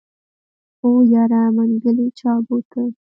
[0.79, 2.81] هو يره منګلی چا بوته.